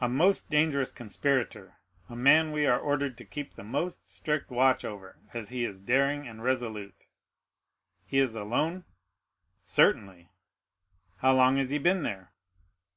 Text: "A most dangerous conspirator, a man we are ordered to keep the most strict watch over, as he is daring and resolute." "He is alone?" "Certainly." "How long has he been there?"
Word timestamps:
"A 0.00 0.08
most 0.08 0.50
dangerous 0.50 0.90
conspirator, 0.90 1.76
a 2.08 2.16
man 2.16 2.50
we 2.50 2.66
are 2.66 2.80
ordered 2.80 3.16
to 3.18 3.24
keep 3.24 3.52
the 3.52 3.62
most 3.62 4.10
strict 4.10 4.50
watch 4.50 4.84
over, 4.84 5.20
as 5.32 5.50
he 5.50 5.64
is 5.64 5.78
daring 5.78 6.26
and 6.26 6.42
resolute." 6.42 7.06
"He 8.04 8.18
is 8.18 8.34
alone?" 8.34 8.86
"Certainly." 9.62 10.30
"How 11.18 11.36
long 11.36 11.58
has 11.58 11.70
he 11.70 11.78
been 11.78 12.02
there?" 12.02 12.32